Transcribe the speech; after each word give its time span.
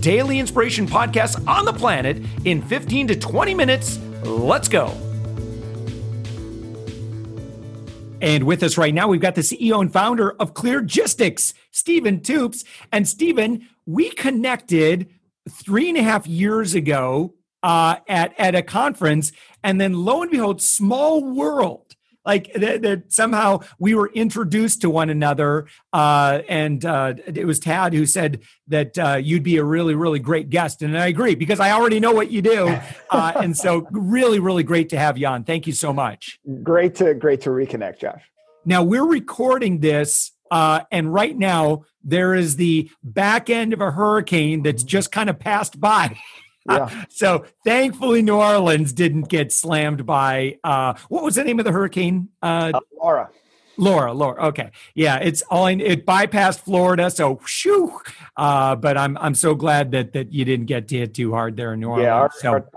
daily 0.00 0.38
inspiration 0.38 0.86
podcast 0.86 1.46
on 1.46 1.64
the 1.64 1.72
planet 1.72 2.22
in 2.44 2.62
15 2.62 3.08
to 3.08 3.16
20 3.16 3.54
minutes. 3.54 3.98
Let's 4.22 4.68
go. 4.68 4.94
And 8.20 8.44
with 8.44 8.62
us 8.62 8.76
right 8.76 8.92
now, 8.92 9.08
we've 9.08 9.20
got 9.20 9.34
the 9.34 9.42
CEO 9.42 9.80
and 9.80 9.92
founder 9.92 10.32
of 10.32 10.54
Cleargistix, 10.54 11.54
Steven 11.70 12.20
Toups. 12.20 12.64
And 12.90 13.08
Steven, 13.08 13.68
we 13.86 14.10
connected 14.10 15.08
three 15.48 15.88
and 15.88 15.98
a 15.98 16.02
half 16.02 16.26
years 16.26 16.74
ago 16.74 17.34
uh, 17.62 17.96
at, 18.08 18.38
at 18.38 18.54
a 18.54 18.62
conference. 18.62 19.32
And 19.62 19.80
then 19.80 19.92
lo 19.92 20.22
and 20.22 20.30
behold, 20.30 20.60
small 20.60 21.22
world 21.22 21.94
like 22.24 22.52
that, 22.54 22.82
that 22.82 23.12
somehow 23.12 23.60
we 23.78 23.94
were 23.94 24.10
introduced 24.12 24.82
to 24.82 24.90
one 24.90 25.10
another. 25.10 25.66
Uh, 25.92 26.40
and 26.48 26.84
uh, 26.84 27.14
it 27.26 27.46
was 27.46 27.58
Tad 27.58 27.94
who 27.94 28.06
said 28.06 28.42
that 28.68 28.98
uh, 28.98 29.16
you'd 29.16 29.42
be 29.42 29.56
a 29.56 29.64
really, 29.64 29.94
really 29.94 30.18
great 30.18 30.50
guest. 30.50 30.82
And 30.82 30.96
I 30.98 31.06
agree 31.06 31.34
because 31.34 31.60
I 31.60 31.72
already 31.72 32.00
know 32.00 32.12
what 32.12 32.30
you 32.30 32.42
do. 32.42 32.78
Uh, 33.10 33.32
and 33.40 33.56
so 33.56 33.86
really, 33.90 34.38
really 34.38 34.62
great 34.62 34.90
to 34.90 34.98
have 34.98 35.16
you 35.16 35.26
on. 35.26 35.44
Thank 35.44 35.66
you 35.66 35.72
so 35.72 35.92
much. 35.92 36.38
Great 36.62 36.94
to 36.96 37.14
great 37.14 37.40
to 37.42 37.50
reconnect, 37.50 38.00
Josh. 38.00 38.22
Now 38.64 38.82
we're 38.82 39.06
recording 39.06 39.80
this 39.80 40.32
uh, 40.50 40.80
and 40.90 41.12
right 41.12 41.36
now, 41.36 41.84
there 42.02 42.34
is 42.34 42.56
the 42.56 42.90
back 43.02 43.50
end 43.50 43.72
of 43.72 43.80
a 43.80 43.90
hurricane 43.90 44.62
that's 44.62 44.82
just 44.82 45.12
kind 45.12 45.30
of 45.30 45.38
passed 45.38 45.80
by. 45.80 46.18
Yeah. 46.68 47.04
so 47.08 47.44
thankfully, 47.64 48.22
New 48.22 48.36
Orleans 48.36 48.92
didn't 48.92 49.28
get 49.28 49.52
slammed 49.52 50.06
by 50.06 50.58
uh, 50.64 50.94
what 51.08 51.24
was 51.24 51.34
the 51.36 51.44
name 51.44 51.58
of 51.58 51.64
the 51.64 51.72
hurricane? 51.72 52.28
Uh, 52.42 52.72
uh, 52.74 52.80
Laura. 53.00 53.30
Laura, 53.78 54.12
Laura. 54.12 54.46
Okay, 54.48 54.72
yeah, 54.94 55.18
it's 55.18 55.42
all 55.42 55.66
in, 55.68 55.80
it 55.80 56.04
bypassed 56.04 56.60
Florida, 56.60 57.10
so 57.10 57.40
shoo. 57.46 57.96
Uh, 58.36 58.74
but 58.74 58.98
I'm 58.98 59.16
I'm 59.18 59.34
so 59.34 59.54
glad 59.54 59.92
that 59.92 60.12
that 60.14 60.32
you 60.32 60.44
didn't 60.44 60.66
get 60.66 60.90
hit 60.90 61.14
too 61.14 61.32
hard 61.32 61.56
there 61.56 61.74
in 61.74 61.80
New 61.80 61.88
Orleans. 61.88 62.04
Yeah, 62.04 62.14
our, 62.14 62.30
so. 62.40 62.52
our 62.52 62.68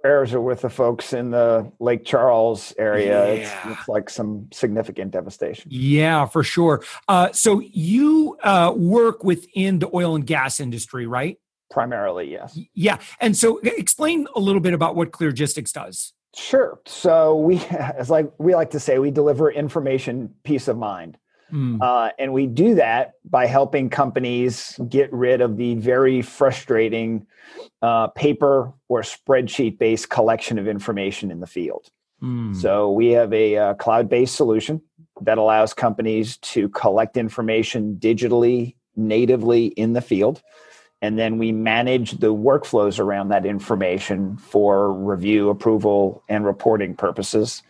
prayers 0.00 0.32
are 0.32 0.40
with 0.40 0.62
the 0.62 0.70
folks 0.70 1.12
in 1.12 1.30
the 1.30 1.70
Lake 1.80 2.04
Charles 2.04 2.72
area. 2.78 3.34
Yeah. 3.34 3.40
It's, 3.40 3.78
it's, 3.78 3.88
like 3.88 4.10
some 4.10 4.48
significant 4.52 5.10
devastation. 5.10 5.70
Yeah, 5.70 6.26
for 6.26 6.42
sure. 6.42 6.82
Uh, 7.08 7.32
so 7.32 7.60
you 7.60 8.36
uh, 8.42 8.72
work 8.76 9.24
within 9.24 9.78
the 9.80 9.90
oil 9.92 10.14
and 10.14 10.26
gas 10.26 10.60
industry, 10.60 11.06
right? 11.06 11.38
Primarily, 11.70 12.30
yes. 12.30 12.58
Yeah. 12.74 12.98
And 13.20 13.36
so 13.36 13.58
explain 13.58 14.26
a 14.34 14.40
little 14.40 14.60
bit 14.60 14.74
about 14.74 14.96
what 14.96 15.10
Cleargistix 15.10 15.72
does. 15.72 16.14
Sure. 16.34 16.80
So 16.86 17.36
we, 17.36 17.58
as 17.70 18.10
like 18.10 18.30
we 18.38 18.54
like 18.54 18.70
to 18.70 18.80
say, 18.80 18.98
we 18.98 19.10
deliver 19.10 19.50
information 19.50 20.34
peace 20.44 20.68
of 20.68 20.78
mind. 20.78 21.18
Mm. 21.52 21.80
Uh, 21.80 22.10
and 22.18 22.32
we 22.32 22.46
do 22.46 22.74
that 22.74 23.14
by 23.24 23.46
helping 23.46 23.88
companies 23.88 24.78
get 24.88 25.10
rid 25.12 25.40
of 25.40 25.56
the 25.56 25.76
very 25.76 26.20
frustrating 26.20 27.26
uh, 27.80 28.08
paper 28.08 28.72
or 28.88 29.00
spreadsheet 29.00 29.78
based 29.78 30.10
collection 30.10 30.58
of 30.58 30.68
information 30.68 31.30
in 31.30 31.40
the 31.40 31.46
field. 31.46 31.88
Mm. 32.22 32.54
So 32.54 32.90
we 32.90 33.08
have 33.12 33.32
a, 33.32 33.54
a 33.54 33.70
uh, 33.70 33.74
cloud 33.74 34.08
based 34.08 34.34
solution 34.34 34.82
that 35.22 35.38
allows 35.38 35.72
companies 35.72 36.36
to 36.38 36.68
collect 36.68 37.16
information 37.16 37.96
digitally, 37.98 38.76
natively 38.94 39.66
in 39.66 39.94
the 39.94 40.00
field 40.00 40.42
and 41.00 41.18
then 41.18 41.38
we 41.38 41.52
manage 41.52 42.12
the 42.12 42.34
workflows 42.34 42.98
around 42.98 43.28
that 43.28 43.46
information 43.46 44.36
for 44.36 44.92
review, 44.92 45.48
approval, 45.48 46.22
and 46.28 46.44
reporting 46.44 46.94
purposes. 46.94 47.62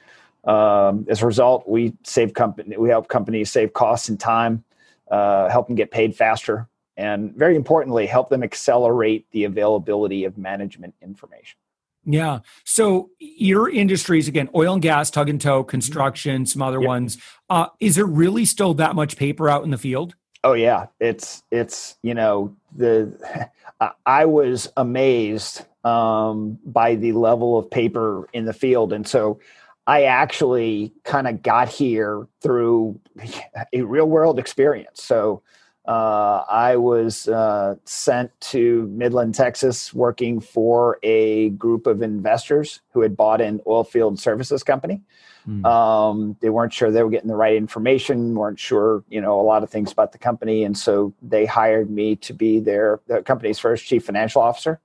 Um, 0.45 1.07
as 1.09 1.23
a 1.23 1.27
result, 1.27 1.69
we 1.69 1.95
save 2.05 2.33
company, 2.33 2.77
we 2.77 2.89
help 2.89 3.09
companies 3.09 3.51
save 3.51 3.73
costs 3.73 4.09
and 4.09 4.19
time, 4.19 4.65
uh, 5.11 5.49
help 5.51 5.67
them 5.67 5.77
get 5.77 5.91
paid 5.91 6.17
faster, 6.17 6.69
and 6.97 7.35
very 7.35 7.55
importantly, 7.55 8.07
help 8.07 8.31
them 8.31 8.43
accelerate 8.43 9.27
the 9.33 9.45
availability 9.45 10.25
of 10.25 10.39
management 10.39 10.95
information. 11.03 11.59
Yeah. 12.05 12.39
So 12.65 13.11
your 13.19 13.69
industries 13.69 14.29
again, 14.29 14.49
oil 14.55 14.73
and 14.73 14.81
gas, 14.81 15.11
tug 15.11 15.29
and 15.29 15.39
tow, 15.39 15.63
construction, 15.63 16.47
some 16.47 16.63
other 16.63 16.81
yep. 16.81 16.89
ones. 16.89 17.19
Uh, 17.51 17.67
is 17.81 17.97
there 17.97 18.07
really 18.07 18.47
still 18.47 18.73
that 18.75 18.95
much 18.95 19.19
paper 19.19 19.51
out 19.51 19.65
in 19.65 19.71
the 19.71 19.77
field? 19.77 20.15
Oh 20.45 20.53
yeah, 20.53 20.87
it's 21.01 21.43
it's 21.51 21.97
you 22.03 22.15
know 22.15 22.55
the 22.75 23.51
I 24.07 24.25
was 24.25 24.73
amazed 24.77 25.65
um, 25.85 26.59
by 26.65 26.95
the 26.97 27.13
level 27.13 27.59
of 27.59 27.71
paper 27.71 28.29
in 28.33 28.45
the 28.45 28.53
field, 28.53 28.93
and 28.93 29.07
so 29.07 29.41
I 29.87 30.05
actually 30.05 30.93
kind 31.05 31.27
of 31.27 31.43
got 31.43 31.69
here 31.69 32.27
through 32.43 33.01
a 33.73 33.83
real 33.83 34.07
world 34.07 34.39
experience. 34.39 35.03
So 35.03 35.43
uh, 35.89 36.45
I 36.51 36.77
was 36.77 37.29
uh, 37.29 37.77
sent 37.85 38.39
to 38.53 38.87
Midland, 38.89 39.35
Texas, 39.35 39.95
working 39.95 40.39
for 40.39 40.99
a 41.03 41.49
group 41.51 41.87
of 41.87 42.03
investors 42.03 42.81
who 42.93 43.01
had 43.01 43.17
bought 43.17 43.41
an 43.41 43.63
oil 43.67 43.85
field 43.85 44.21
services 44.21 44.63
company. 44.63 45.01
Mm. 45.49 45.65
Um, 45.65 46.37
they 46.41 46.51
weren't 46.51 46.75
sure 46.75 46.91
they 46.91 47.03
were 47.03 47.09
getting 47.09 47.31
the 47.31 47.37
right 47.37 47.57
information, 47.57 48.35
weren't 48.35 48.59
sure, 48.59 49.03
you 49.09 49.23
know, 49.23 49.41
a 49.41 49.43
lot 49.43 49.63
of 49.63 49.71
things 49.71 49.91
about 49.91 50.13
the 50.13 50.19
company. 50.19 50.63
And 50.63 50.77
so 50.77 51.15
they 51.23 51.47
hired 51.47 51.89
me 51.89 52.17
to 52.17 52.35
be 52.35 52.61
their 52.61 53.01
the 53.07 53.23
company's 53.23 53.59
first 53.59 53.87
chief 53.87 54.05
financial 54.05 54.43
officer. 54.43 54.81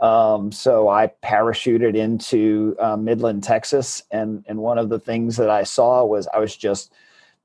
Um, 0.00 0.50
so 0.50 0.88
I 0.88 1.12
parachuted 1.22 1.94
into 1.94 2.74
uh, 2.80 2.96
Midland, 2.96 3.44
Texas. 3.44 4.02
And, 4.10 4.44
and 4.48 4.58
one 4.58 4.78
of 4.78 4.88
the 4.88 4.98
things 4.98 5.36
that 5.36 5.50
I 5.50 5.62
saw 5.62 6.04
was 6.04 6.26
I 6.34 6.40
was 6.40 6.56
just 6.56 6.92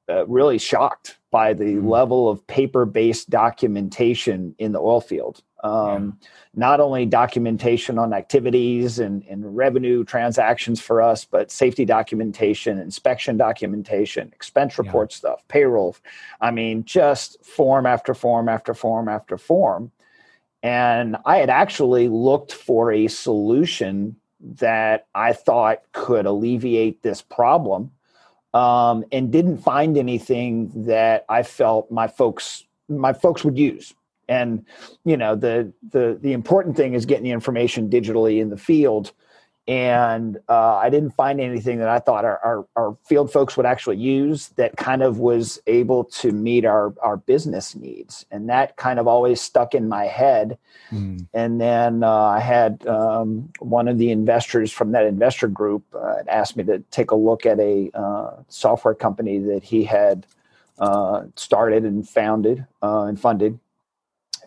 uh, 0.10 0.26
really 0.26 0.58
shocked 0.58 1.17
by 1.32 1.54
the 1.54 1.76
mm. 1.76 1.90
level 1.90 2.30
of 2.30 2.46
paper 2.48 2.86
based 2.86 3.30
documentation 3.30 4.56
in 4.60 4.72
the 4.72 4.80
oil 4.80 5.02
field. 5.02 5.42
Um, 5.64 6.18
yeah. 6.22 6.28
Not 6.56 6.80
only 6.80 7.06
documentation 7.06 7.98
on 7.98 8.14
activities 8.14 9.00
and, 9.00 9.24
and 9.30 9.56
revenue 9.56 10.04
transactions 10.04 10.80
for 10.80 11.02
us, 11.02 11.26
but 11.26 11.52
safety 11.52 11.84
documentation, 11.84 12.80
inspection 12.80 13.38
documentation, 13.38 14.32
expense 14.34 14.78
report 14.78 15.12
yeah. 15.12 15.18
stuff, 15.18 15.48
payroll. 15.48 15.96
I 16.40 16.52
mean, 16.52 16.84
just 16.84 17.44
form 17.44 17.86
after 17.86 18.14
form 18.14 18.50
after 18.50 18.74
form 18.74 19.10
after 19.10 19.38
form. 19.38 19.92
And 20.64 21.18
I 21.26 21.38
had 21.38 21.50
actually 21.50 22.08
looked 22.08 22.54
for 22.54 22.92
a 22.92 23.08
solution 23.08 24.16
that 24.40 25.08
I 25.16 25.34
thought 25.34 25.82
could 25.92 26.26
alleviate 26.26 27.02
this 27.02 27.22
problem 27.22 27.92
um, 28.54 29.04
and 29.12 29.32
didn't 29.32 29.58
find 29.58 29.98
anything 29.98 30.72
that 30.86 31.26
I 31.30 31.44
felt 31.44 31.92
my 31.92 32.08
folks 32.08 32.64
my 32.90 33.14
folks 33.14 33.44
would 33.44 33.58
use. 33.58 33.94
And 34.30 34.66
you 35.06 35.18
know 35.18 35.36
the 35.36 35.72
the 35.92 36.18
the 36.22 36.34
important 36.34 36.76
thing 36.76 36.94
is 36.94 37.06
getting 37.06 37.24
the 37.24 37.32
information 37.32 37.90
digitally 37.90 38.42
in 38.42 38.50
the 38.50 38.58
field 38.58 39.14
and 39.68 40.38
uh, 40.48 40.76
i 40.76 40.90
didn't 40.90 41.12
find 41.12 41.42
anything 41.42 41.78
that 41.80 41.90
i 41.90 42.00
thought 42.00 42.24
our, 42.24 42.40
our, 42.40 42.68
our, 42.76 42.98
field 43.04 43.32
folks 43.32 43.58
would 43.58 43.66
actually 43.66 43.98
use 43.98 44.50
that 44.50 44.76
kind 44.78 45.04
of 45.04 45.20
was 45.20 45.60
able 45.68 46.04
to 46.06 46.32
meet 46.32 46.66
our 46.66 46.94
our 47.02 47.18
business 47.18 47.76
needs. 47.76 48.26
And 48.32 48.50
that 48.50 48.76
kind 48.78 49.00
of 49.00 49.08
always 49.08 49.42
stuck 49.42 49.76
in 49.76 49.88
my 49.88 50.06
head. 50.06 50.58
Mm. 50.92 51.28
and 51.34 51.60
then 51.60 52.04
uh, 52.04 52.10
i 52.10 52.40
had 52.40 52.86
um, 52.88 53.50
one 53.60 53.90
of 53.90 53.98
the 53.98 54.10
investors 54.10 54.72
from 54.72 54.94
that 54.94 55.06
investor 55.06 55.50
group 55.50 55.84
uh, 55.94 56.16
asked 56.30 56.56
me 56.56 56.64
to 56.64 56.80
take 56.92 57.12
a 57.12 57.16
look 57.16 57.46
at 57.46 57.60
a 57.60 57.90
uh, 57.94 58.38
software 58.48 58.94
company 58.94 59.40
that 59.40 59.64
he 59.64 59.84
had 59.84 60.26
uh, 60.80 61.24
started 61.36 61.84
and 61.84 62.08
founded 62.08 62.66
uh, 62.82 63.04
and 63.04 63.20
funded. 63.20 63.60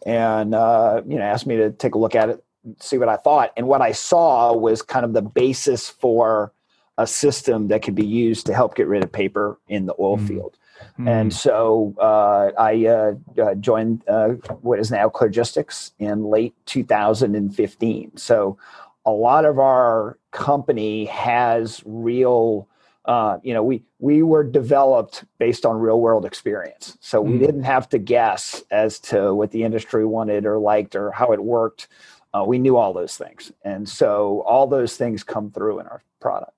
And 0.06 0.54
uh, 0.54 1.02
you 1.06 1.18
know 1.18 1.24
asked 1.24 1.46
me 1.46 1.56
to 1.56 1.72
take 1.72 1.94
a 1.94 1.98
look 1.98 2.14
at 2.14 2.30
it, 2.30 2.44
see 2.78 2.98
what 2.98 3.08
I 3.08 3.16
thought. 3.16 3.52
And 3.56 3.66
what 3.66 3.82
I 3.82 3.92
saw 3.92 4.52
was 4.52 4.82
kind 4.82 5.04
of 5.04 5.12
the 5.12 5.22
basis 5.22 5.88
for 5.88 6.52
a 6.98 7.06
system 7.06 7.68
that 7.68 7.82
could 7.82 7.94
be 7.94 8.06
used 8.06 8.46
to 8.46 8.54
help 8.54 8.74
get 8.74 8.86
rid 8.86 9.02
of 9.02 9.10
paper 9.10 9.58
in 9.68 9.86
the 9.86 9.94
oil 9.98 10.18
mm. 10.18 10.28
field. 10.28 10.58
Mm. 10.98 11.08
And 11.08 11.34
so 11.34 11.94
uh, 11.98 12.50
I 12.58 12.86
uh, 12.86 13.14
uh 13.42 13.54
joined 13.54 14.02
uh, 14.08 14.30
what 14.60 14.78
is 14.78 14.90
now 14.90 15.08
Cleargistix 15.08 15.92
in 15.98 16.24
late 16.24 16.54
2015. 16.66 18.16
So 18.16 18.58
a 19.06 19.10
lot 19.10 19.44
of 19.44 19.58
our 19.58 20.18
company 20.30 21.06
has 21.06 21.82
real 21.86 22.68
uh, 23.06 23.38
you 23.42 23.54
know, 23.54 23.62
we 23.62 23.82
we 23.98 24.22
were 24.22 24.44
developed 24.44 25.24
based 25.38 25.64
on 25.64 25.78
real 25.78 26.00
world 26.00 26.26
experience, 26.26 26.98
so 27.00 27.20
we 27.20 27.32
mm. 27.32 27.40
didn't 27.40 27.62
have 27.62 27.88
to 27.88 27.98
guess 27.98 28.62
as 28.70 29.00
to 29.00 29.34
what 29.34 29.50
the 29.52 29.64
industry 29.64 30.04
wanted 30.04 30.44
or 30.44 30.58
liked 30.58 30.94
or 30.94 31.10
how 31.10 31.32
it 31.32 31.42
worked. 31.42 31.88
Uh, 32.32 32.44
we 32.44 32.58
knew 32.58 32.76
all 32.76 32.92
those 32.92 33.16
things, 33.16 33.52
and 33.64 33.88
so 33.88 34.42
all 34.46 34.66
those 34.66 34.96
things 34.96 35.24
come 35.24 35.50
through 35.50 35.80
in 35.80 35.86
our 35.86 36.02
product. 36.20 36.52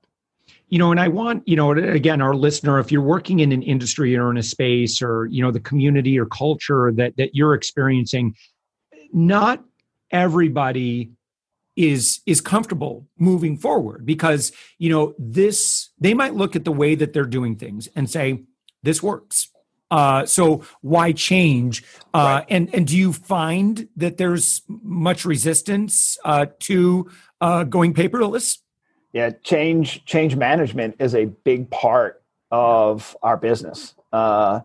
You 0.68 0.78
know, 0.78 0.90
and 0.90 1.00
I 1.00 1.08
want 1.08 1.46
you 1.46 1.56
know 1.56 1.72
again, 1.72 2.20
our 2.20 2.34
listener, 2.34 2.78
if 2.78 2.92
you're 2.92 3.02
working 3.02 3.40
in 3.40 3.52
an 3.52 3.62
industry 3.62 4.16
or 4.16 4.30
in 4.30 4.36
a 4.36 4.42
space, 4.42 5.00
or 5.00 5.26
you 5.26 5.42
know 5.42 5.50
the 5.50 5.60
community 5.60 6.18
or 6.18 6.26
culture 6.26 6.92
that 6.92 7.16
that 7.16 7.34
you're 7.34 7.54
experiencing, 7.54 8.34
not 9.12 9.64
everybody 10.10 11.10
is 11.76 12.20
is 12.26 12.40
comfortable 12.40 13.06
moving 13.18 13.56
forward 13.56 14.04
because 14.04 14.52
you 14.78 14.90
know 14.90 15.14
this 15.18 15.90
they 15.98 16.12
might 16.12 16.34
look 16.34 16.54
at 16.54 16.64
the 16.64 16.72
way 16.72 16.94
that 16.94 17.12
they're 17.12 17.24
doing 17.24 17.56
things 17.56 17.88
and 17.96 18.10
say 18.10 18.42
this 18.82 19.02
works 19.02 19.48
uh, 19.92 20.24
so 20.24 20.64
why 20.80 21.12
change? 21.12 21.84
Uh, 22.14 22.38
right. 22.38 22.46
And 22.48 22.74
and 22.74 22.86
do 22.86 22.96
you 22.96 23.12
find 23.12 23.88
that 23.96 24.16
there's 24.16 24.62
much 24.68 25.26
resistance 25.26 26.16
uh, 26.24 26.46
to 26.60 27.10
uh, 27.42 27.64
going 27.64 27.92
paperless? 27.92 28.58
Yeah, 29.12 29.30
change 29.42 30.02
change 30.06 30.34
management 30.34 30.96
is 30.98 31.14
a 31.14 31.26
big 31.26 31.70
part 31.70 32.22
of 32.50 33.14
our 33.22 33.36
business. 33.36 33.94
Uh, 34.14 34.60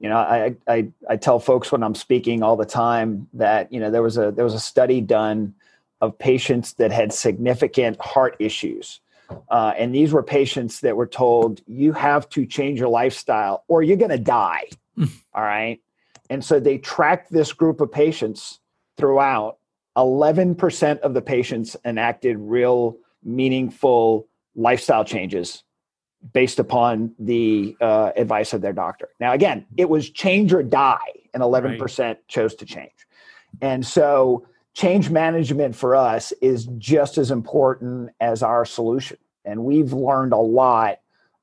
you 0.00 0.08
know, 0.08 0.16
I, 0.16 0.56
I 0.66 0.88
I 1.08 1.16
tell 1.16 1.38
folks 1.38 1.70
when 1.70 1.84
I'm 1.84 1.94
speaking 1.94 2.42
all 2.42 2.56
the 2.56 2.66
time 2.66 3.28
that 3.34 3.72
you 3.72 3.78
know 3.78 3.92
there 3.92 4.02
was 4.02 4.18
a 4.18 4.32
there 4.32 4.44
was 4.44 4.54
a 4.54 4.60
study 4.60 5.00
done 5.00 5.54
of 6.00 6.18
patients 6.18 6.72
that 6.74 6.90
had 6.90 7.12
significant 7.12 8.00
heart 8.00 8.34
issues 8.40 8.98
uh, 9.48 9.72
and 9.76 9.94
these 9.94 10.12
were 10.12 10.22
patients 10.22 10.80
that 10.80 10.96
were 10.96 11.06
told, 11.06 11.60
you 11.66 11.92
have 11.92 12.28
to 12.30 12.46
change 12.46 12.78
your 12.78 12.88
lifestyle 12.88 13.64
or 13.68 13.82
you're 13.82 13.96
going 13.96 14.10
to 14.10 14.18
die. 14.18 14.64
Hmm. 14.96 15.04
All 15.34 15.42
right. 15.42 15.80
And 16.30 16.44
so 16.44 16.60
they 16.60 16.78
tracked 16.78 17.32
this 17.32 17.52
group 17.52 17.80
of 17.80 17.92
patients 17.92 18.60
throughout. 18.96 19.58
11% 19.96 21.00
of 21.00 21.12
the 21.12 21.20
patients 21.20 21.76
enacted 21.84 22.38
real, 22.38 22.96
meaningful 23.22 24.26
lifestyle 24.54 25.04
changes 25.04 25.62
based 26.32 26.58
upon 26.58 27.14
the 27.18 27.76
uh, 27.80 28.12
advice 28.16 28.54
of 28.54 28.62
their 28.62 28.72
doctor. 28.72 29.10
Now, 29.20 29.32
again, 29.32 29.66
it 29.76 29.90
was 29.90 30.08
change 30.08 30.52
or 30.54 30.62
die, 30.62 30.98
and 31.34 31.42
11% 31.42 31.98
right. 31.98 32.28
chose 32.28 32.54
to 32.56 32.64
change. 32.64 32.92
And 33.60 33.84
so, 33.84 34.46
change 34.74 35.10
management 35.10 35.76
for 35.76 35.94
us 35.94 36.32
is 36.40 36.66
just 36.78 37.18
as 37.18 37.30
important 37.30 38.10
as 38.20 38.42
our 38.42 38.64
solution 38.64 39.18
and 39.44 39.64
we've 39.64 39.92
learned 39.92 40.32
a 40.32 40.38
lot 40.38 40.98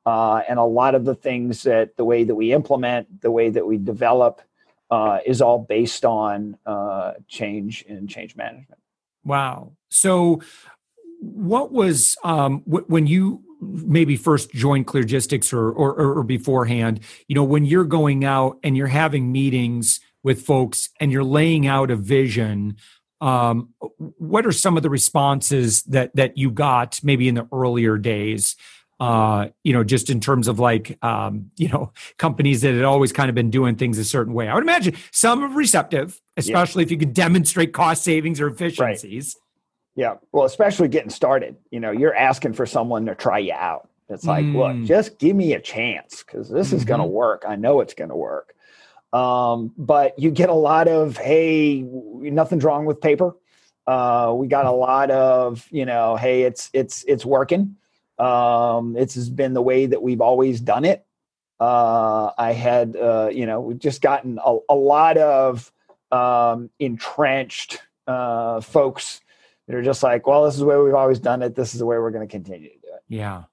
uh, 0.06 0.42
and 0.48 0.58
a 0.58 0.64
lot 0.64 0.96
of 0.96 1.06
the 1.06 1.16
things 1.16 1.64
that 1.64 1.96
the 1.98 2.06
way 2.06 2.24
that 2.24 2.36
we 2.36 2.54
implement 2.54 3.22
the 3.22 3.32
way 3.32 3.50
that 3.50 3.66
we 3.66 3.78
develop 3.78 4.42
uh, 4.90 5.20
is 5.26 5.42
all 5.42 5.60
based 5.60 6.04
on 6.06 6.58
uh, 6.66 7.14
change 7.28 7.86
and 7.88 8.10
change 8.10 8.36
management. 8.36 8.80
Wow. 9.24 9.74
So 9.90 10.42
what 11.20 11.72
was 11.72 12.16
um, 12.24 12.64
w- 12.66 12.86
when 12.88 13.08
you 13.08 13.44
maybe 13.62 14.16
first 14.16 14.52
joined 14.52 14.88
cleargistix 14.88 15.52
or, 15.52 15.72
or, 15.72 16.20
or 16.20 16.24
beforehand 16.24 17.02
you 17.28 17.36
know 17.36 17.44
when 17.44 17.66
you're 17.66 17.84
going 17.84 18.24
out 18.24 18.58
and 18.64 18.78
you're 18.78 18.88
having 18.88 19.34
meetings 19.34 20.00
with 20.24 20.42
folks 20.42 20.90
and 21.02 21.12
you're 21.12 21.26
laying 21.26 21.68
out 21.68 21.92
a 21.92 21.96
vision 21.98 22.78
um, 23.22 23.70
what 24.18 24.46
are 24.46 24.52
some 24.52 24.78
of 24.78 24.84
the 24.84 24.90
responses 24.90 25.84
that 25.84 26.16
that 26.16 26.38
you 26.38 26.52
got 26.52 27.00
maybe 27.04 27.28
in 27.28 27.36
the 27.36 27.48
earlier 27.52 27.98
days 27.98 28.56
uh, 29.00 29.48
you 29.64 29.72
know, 29.72 29.84
just 29.84 30.10
in 30.10 30.20
terms 30.20 30.48
of 30.48 30.60
like, 30.60 30.98
um, 31.04 31.52
you 31.56 31.70
know, 31.70 31.92
companies 32.18 32.62
that 32.62 32.74
had 32.74 32.84
always 32.84 33.14
kind 33.14 33.30
of 33.30 33.36
been 33.36 33.50
doing 33.50 33.76
things 33.76 33.98
a 33.98 34.04
certain 34.04 34.34
way. 34.34 34.48
I 34.48 34.54
would 34.54 34.64
imagine 34.64 34.96
some 35.12 35.44
are 35.44 35.48
receptive, 35.48 36.20
especially 36.36 36.84
yeah. 36.84 36.88
if 36.88 36.92
you 36.92 36.98
could 36.98 37.14
demonstrate 37.14 37.72
cost 37.72 38.04
savings 38.04 38.42
or 38.42 38.48
efficiencies. 38.48 39.36
Right. 39.36 40.04
Yeah. 40.04 40.16
Well, 40.32 40.46
especially 40.46 40.90
getting 40.90 41.10
started, 41.10 41.56
you 41.72 41.80
know, 41.80 41.92
you're 41.92 42.16
asking 42.16 42.54
for 42.54 42.66
someone 42.66 43.06
to 43.06 43.16
try 43.16 43.40
you 43.40 43.54
out. 43.54 43.90
It's 44.10 44.26
like, 44.26 44.46
mm. 44.46 44.56
look, 44.56 44.88
just 44.88 45.20
give 45.20 45.36
me 45.36 45.54
a 45.54 45.62
chance 45.62 46.24
because 46.24 46.50
this 46.50 46.68
mm-hmm. 46.68 46.78
is 46.78 46.86
going 46.86 47.00
to 47.00 47.06
work. 47.06 47.46
I 47.48 47.56
know 47.56 47.80
it's 47.80 47.94
going 47.94 48.10
to 48.10 48.16
work. 48.16 48.56
Um, 49.12 49.74
but 49.78 50.18
you 50.20 50.32
get 50.32 50.50
a 50.50 50.54
lot 50.54 50.88
of, 50.88 51.18
hey, 51.18 51.82
nothing's 51.82 52.64
wrong 52.64 52.86
with 52.86 53.02
paper. 53.02 53.36
Uh, 53.88 54.34
we 54.36 54.48
got 54.48 54.66
a 54.66 54.72
lot 54.72 55.10
of, 55.10 55.68
you 55.72 55.86
know, 55.86 56.16
hey, 56.16 56.44
it's 56.44 56.70
it's 56.74 57.04
it's 57.08 57.26
working. 57.26 57.76
Um, 58.20 58.96
it's 58.96 59.16
been 59.30 59.54
the 59.54 59.62
way 59.62 59.88
that 59.88 60.02
we've 60.02 60.22
always 60.22 60.62
done 60.62 60.86
it. 60.86 61.06
Uh, 61.60 62.32
I 62.38 62.54
had, 62.54 62.96
uh, 62.96 63.30
you 63.32 63.46
know, 63.46 63.62
we've 63.62 63.80
just 63.80 64.02
gotten 64.02 64.40
a, 64.46 64.58
a 64.70 64.76
lot 64.76 65.18
of 65.18 65.72
um, 66.12 66.70
entrenched 66.80 67.82
uh, 68.08 68.62
folks 68.62 69.22
that 69.68 69.76
are 69.76 69.84
just 69.84 70.04
like, 70.04 70.28
well, 70.28 70.46
this 70.46 70.54
is 70.54 70.60
the 70.60 70.66
way 70.66 70.78
we've 70.78 70.94
always 70.94 71.20
done 71.20 71.42
it. 71.42 71.56
This 71.56 71.74
is 71.74 71.80
the 71.80 71.86
way 71.86 71.98
we're 71.98 72.12
going 72.12 72.28
to 72.28 72.32
continue 72.32 72.70
to 72.70 72.80
do 72.80 72.88
it. 72.94 73.04
Yeah. 73.08 73.44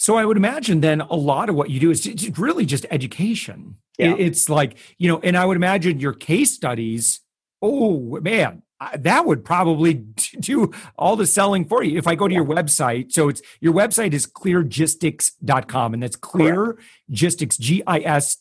So 0.00 0.16
I 0.16 0.24
would 0.24 0.38
imagine 0.38 0.80
then 0.80 1.02
a 1.02 1.14
lot 1.14 1.50
of 1.50 1.54
what 1.54 1.68
you 1.68 1.78
do 1.78 1.90
is 1.90 2.38
really 2.38 2.64
just 2.64 2.86
education. 2.90 3.76
Yeah. 3.98 4.14
It's 4.16 4.48
like, 4.48 4.78
you 4.96 5.08
know, 5.08 5.20
and 5.20 5.36
I 5.36 5.44
would 5.44 5.58
imagine 5.58 6.00
your 6.00 6.14
case 6.14 6.54
studies, 6.54 7.20
oh 7.60 8.18
man, 8.22 8.62
that 8.98 9.26
would 9.26 9.44
probably 9.44 9.92
do 10.40 10.72
all 10.96 11.16
the 11.16 11.26
selling 11.26 11.66
for 11.66 11.84
you. 11.84 11.98
If 11.98 12.06
I 12.06 12.14
go 12.14 12.26
to 12.28 12.34
your 12.34 12.46
website, 12.46 13.12
so 13.12 13.28
it's 13.28 13.42
your 13.60 13.74
website 13.74 14.14
is 14.14 14.26
cleargistix.com 14.26 15.92
and 15.92 16.02
that's 16.02 16.16
cleargistix, 16.16 17.60
G 17.60 17.82
I 17.86 17.98
S 17.98 18.38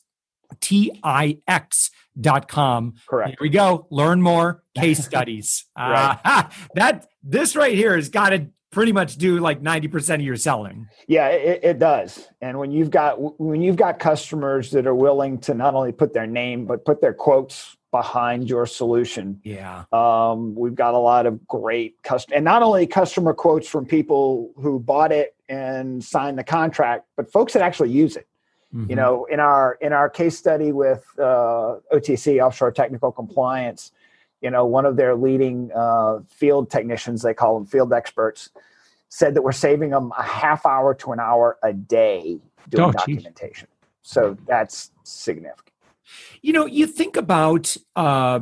T 0.62 0.98
I 1.04 1.40
X 1.46 1.92
dot 2.18 2.48
com. 2.48 2.94
Correct. 3.06 3.32
Here 3.32 3.38
we 3.42 3.50
go. 3.50 3.86
Learn 3.90 4.22
more 4.22 4.64
case 4.78 5.04
studies. 5.04 5.66
right. 5.78 6.20
Uh, 6.24 6.44
that 6.76 7.08
this 7.22 7.58
right 7.58 7.76
here 7.76 7.98
has 7.98 8.08
got 8.08 8.30
to 8.30 8.48
pretty 8.72 8.92
much 8.92 9.18
do 9.18 9.40
like 9.40 9.62
90% 9.62 10.16
of 10.16 10.22
your 10.22 10.36
selling. 10.36 10.88
Yeah 11.08 11.30
it, 11.30 11.64
it, 11.64 11.80
does. 11.80 12.28
And 12.42 12.60
when 12.60 12.72
you've 12.72 12.92
got 12.92 13.40
when 13.40 13.62
you've 13.62 13.76
got 13.76 14.00
customers 14.00 14.72
that 14.72 14.86
are 14.86 14.96
willing 14.96 15.40
to 15.40 15.54
not 15.54 15.74
only 15.74 15.92
put 15.92 16.14
their 16.14 16.28
name 16.28 16.66
but 16.66 16.86
put 16.86 17.02
their 17.02 17.14
quotes 17.14 17.78
behind 17.92 18.48
your 18.48 18.68
solution. 18.68 19.42
Yeah. 19.44 19.86
Um, 19.92 20.54
we've 20.54 20.76
got 20.76 20.94
a 20.94 21.00
lot 21.00 21.26
of 21.26 21.48
great 21.48 22.02
custom 22.04 22.34
and 22.36 22.46
not 22.46 22.62
only 22.62 22.86
customer 22.86 23.34
quotes 23.34 23.68
from 23.68 23.86
people 23.86 24.52
who 24.58 24.80
bought 24.80 25.12
it 25.12 25.36
and 25.48 26.04
signed 26.04 26.38
the 26.38 26.44
contract 26.44 27.08
but 27.16 27.32
folks 27.32 27.54
that 27.54 27.62
actually 27.62 27.92
use 27.92 28.16
it. 28.16 28.28
Mm-hmm. 28.72 28.92
you 28.92 28.96
know 28.96 29.26
in 29.26 29.40
our 29.40 29.80
in 29.82 29.94
our 29.94 30.08
case 30.12 30.38
study 30.38 30.72
with 30.72 31.04
uh, 31.18 31.78
otc 31.92 32.46
offshore 32.46 32.72
technical 32.72 33.12
compliance 33.12 33.92
you 34.42 34.50
know, 34.50 34.66
one 34.66 34.86
of 34.86 34.96
their 34.96 35.16
leading 35.16 35.72
uh, 35.76 36.20
field 36.30 36.70
technicians, 36.70 37.22
they 37.22 37.34
call 37.34 37.56
them 37.56 37.66
field 37.66 37.92
experts, 37.94 38.50
said 39.10 39.34
that 39.34 39.42
we're 39.42 39.52
saving 39.52 39.90
them 39.90 40.12
a 40.18 40.24
half 40.24 40.66
hour 40.66 40.94
to 40.94 41.12
an 41.12 41.20
hour 41.20 41.58
a 41.64 41.74
day 41.74 42.40
doing 42.70 42.90
oh, 42.90 42.92
documentation. 42.92 43.68
So 44.02 44.38
that's 44.48 44.92
significant. 45.04 45.74
You 46.42 46.54
know, 46.54 46.66
you 46.66 46.88
think 46.88 47.18
about, 47.18 47.76
uh, 47.96 48.40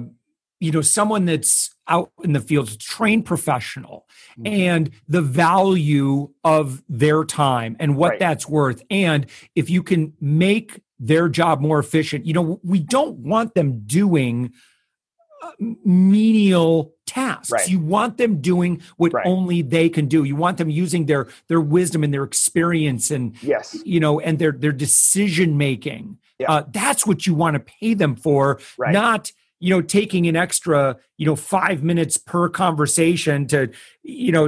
you 0.60 0.72
know, 0.72 0.82
someone 0.82 1.26
that's 1.26 1.76
out 1.88 2.12
in 2.24 2.34
the 2.34 2.40
field, 2.40 2.80
trained 2.80 3.26
professional, 3.26 4.08
mm-hmm. 4.40 4.48
and 4.48 4.92
the 5.08 5.22
value 5.22 6.30
of 6.44 6.84
their 6.90 7.24
time 7.24 7.76
and 7.80 7.96
what 7.96 8.12
right. 8.12 8.20
that's 8.20 8.48
worth. 8.48 8.82
And 8.90 9.26
if 9.56 9.70
you 9.70 9.84
can 9.84 10.14
make 10.20 10.82
their 11.00 11.30
job 11.30 11.62
more 11.62 11.80
efficient, 11.80 12.26
you 12.26 12.34
know, 12.34 12.60
we 12.64 12.80
don't 12.80 13.18
want 13.20 13.54
them 13.54 13.82
doing 13.86 14.54
menial 15.60 16.94
tasks. 17.06 17.52
Right. 17.52 17.68
You 17.68 17.80
want 17.80 18.18
them 18.18 18.42
doing 18.42 18.82
what 18.98 19.14
right. 19.14 19.26
only 19.26 19.62
they 19.62 19.90
can 19.90 20.08
do. 20.08 20.24
You 20.24 20.36
want 20.36 20.58
them 20.58 20.70
using 20.70 21.06
their 21.06 21.28
their 21.48 21.62
wisdom 21.62 22.04
and 22.04 22.14
their 22.14 22.24
experience 22.24 23.12
and 23.12 23.42
yes, 23.42 23.78
you 23.86 24.00
know, 24.00 24.20
and 24.20 24.40
their 24.40 24.52
their 24.52 24.72
decision 24.72 25.58
making. 25.58 26.18
Yeah. 26.40 26.52
Uh, 26.52 26.64
that's 26.70 27.08
what 27.08 27.26
you 27.26 27.34
want 27.34 27.56
to 27.56 27.60
pay 27.60 27.96
them 27.96 28.16
for, 28.16 28.60
right. 28.78 28.94
not 28.94 29.32
you 29.60 29.70
know 29.70 29.82
taking 29.82 30.28
an 30.28 30.36
extra 30.36 30.98
you 31.18 31.26
know 31.26 31.36
five 31.36 31.84
minutes 31.84 32.18
per 32.18 32.50
conversation 32.50 33.48
to 33.48 33.70
you 34.04 34.32
know 34.32 34.48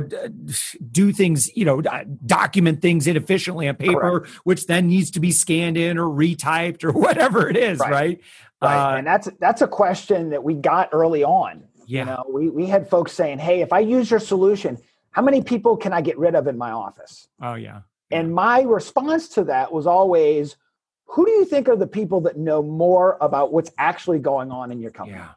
do 0.91 1.11
things 1.11 1.55
you 1.55 1.65
know 1.65 1.81
document 2.25 2.81
things 2.81 3.07
inefficiently 3.07 3.67
on 3.67 3.75
paper 3.75 4.19
Correct. 4.19 4.27
which 4.43 4.67
then 4.67 4.87
needs 4.87 5.11
to 5.11 5.19
be 5.19 5.31
scanned 5.31 5.77
in 5.77 5.97
or 5.97 6.05
retyped 6.05 6.83
or 6.83 6.91
whatever 7.05 7.49
it 7.49 7.57
is 7.57 7.79
right, 7.79 7.91
right? 7.91 8.21
Right. 8.61 8.93
Uh, 8.93 8.97
and 8.97 9.07
that's 9.07 9.29
that's 9.39 9.61
a 9.61 9.67
question 9.67 10.31
that 10.31 10.43
we 10.43 10.53
got 10.53 10.89
early 10.91 11.23
on. 11.23 11.63
Yeah. 11.85 12.01
You 12.01 12.05
know, 12.05 12.25
we, 12.31 12.49
we 12.49 12.65
had 12.67 12.89
folks 12.89 13.13
saying, 13.13 13.39
Hey, 13.39 13.61
if 13.61 13.73
I 13.73 13.79
use 13.79 14.11
your 14.11 14.19
solution, 14.19 14.77
how 15.11 15.21
many 15.21 15.41
people 15.41 15.77
can 15.77 15.93
I 15.93 16.01
get 16.01 16.17
rid 16.17 16.35
of 16.35 16.47
in 16.47 16.57
my 16.57 16.71
office? 16.71 17.27
Oh 17.41 17.55
yeah. 17.55 17.81
And 18.11 18.33
my 18.33 18.61
response 18.61 19.29
to 19.29 19.43
that 19.45 19.71
was 19.71 19.87
always, 19.87 20.55
who 21.11 21.25
do 21.25 21.31
you 21.31 21.45
think 21.45 21.67
are 21.67 21.75
the 21.75 21.87
people 21.87 22.21
that 22.21 22.37
know 22.37 22.61
more 22.61 23.17
about 23.19 23.51
what's 23.51 23.71
actually 23.77 24.19
going 24.19 24.51
on 24.51 24.71
in 24.71 24.79
your 24.79 24.91
company? 24.91 25.17
Yeah. 25.17 25.31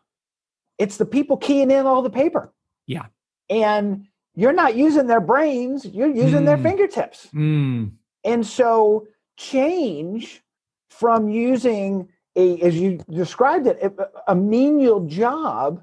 It's 0.79 0.99
the 0.99 1.07
people 1.07 1.39
keying 1.39 1.71
in 1.71 1.87
all 1.87 2.03
the 2.03 2.11
paper. 2.11 2.53
Yeah. 2.87 3.07
And 3.49 4.07
you're 4.35 4.53
not 4.53 4.77
using 4.77 5.07
their 5.07 5.21
brains, 5.21 5.87
you're 5.87 6.11
using 6.11 6.43
mm. 6.43 6.47
their 6.47 6.59
fingertips. 6.59 7.29
Mm. 7.35 7.93
And 8.23 8.47
so 8.47 9.07
change 9.39 10.43
from 10.91 11.31
using 11.31 12.09
a, 12.37 12.61
as 12.61 12.77
you 12.77 12.99
described 13.11 13.67
it, 13.67 13.99
a, 14.27 14.35
menial 14.35 15.07
job 15.07 15.83